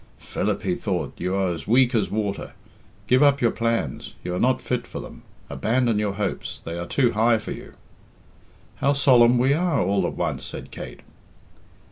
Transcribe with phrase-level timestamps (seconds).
[0.17, 2.53] "Philip," he thought, "you are as weak as water.
[3.05, 6.87] Give up your plans; you are not fit for them; abandon your hopes they are
[6.87, 7.73] too high for you."
[8.77, 11.01] "How solemn we are all at once!" said Kate.